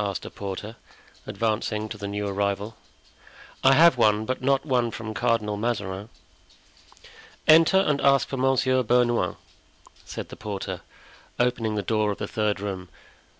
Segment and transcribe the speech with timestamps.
[0.00, 0.76] asked a porter,
[1.26, 2.76] advancing to the new arrival.
[3.64, 6.08] "I have one, but not one from Cardinal Mazarin."
[7.48, 9.34] "Enter, and ask for Monsieur Bernouin,"
[10.04, 10.82] said the porter,
[11.40, 12.88] opening the door of the third room.